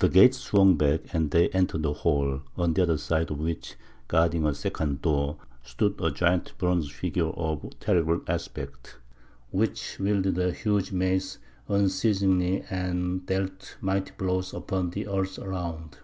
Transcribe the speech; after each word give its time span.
The 0.00 0.10
gate 0.10 0.34
swung 0.34 0.76
back, 0.76 1.14
and 1.14 1.30
they 1.30 1.48
entered 1.52 1.86
a 1.86 1.94
hall, 1.94 2.42
on 2.54 2.74
the 2.74 2.82
other 2.82 2.98
side 2.98 3.30
of 3.30 3.38
which, 3.38 3.76
guarding 4.06 4.44
a 4.44 4.52
second 4.52 5.00
door, 5.00 5.38
stood 5.62 5.98
a 6.02 6.10
gigantic 6.10 6.58
bronze 6.58 6.90
figure 6.90 7.30
of 7.30 7.66
terrible 7.80 8.20
aspect, 8.28 8.98
which 9.50 9.98
wielded 9.98 10.36
a 10.36 10.52
huge 10.52 10.92
mace 10.92 11.38
unceasingly 11.66 12.60
and 12.68 13.24
dealt 13.24 13.78
mighty 13.80 14.12
blows 14.18 14.52
upon 14.52 14.90
the 14.90 15.08
earth 15.08 15.38
around. 15.38 15.96